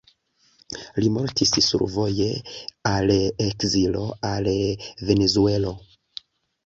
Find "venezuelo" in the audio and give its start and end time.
5.11-5.77